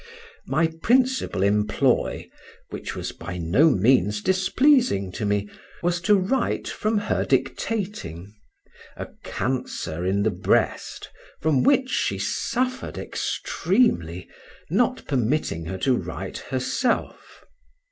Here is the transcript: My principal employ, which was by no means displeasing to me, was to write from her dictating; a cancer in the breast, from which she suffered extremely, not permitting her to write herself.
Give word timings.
My 0.47 0.65
principal 0.81 1.43
employ, 1.43 2.27
which 2.71 2.95
was 2.95 3.11
by 3.11 3.37
no 3.37 3.69
means 3.69 4.23
displeasing 4.23 5.11
to 5.11 5.27
me, 5.27 5.47
was 5.83 6.01
to 6.01 6.15
write 6.15 6.67
from 6.67 6.97
her 6.97 7.23
dictating; 7.23 8.33
a 8.97 9.09
cancer 9.23 10.03
in 10.03 10.23
the 10.23 10.31
breast, 10.31 11.11
from 11.39 11.61
which 11.61 11.91
she 11.91 12.17
suffered 12.17 12.97
extremely, 12.97 14.27
not 14.71 15.05
permitting 15.07 15.65
her 15.65 15.77
to 15.77 15.95
write 15.95 16.39
herself. 16.39 17.43